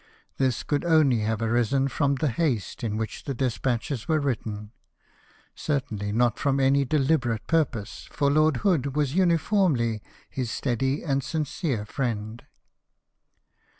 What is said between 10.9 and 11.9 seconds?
and sincere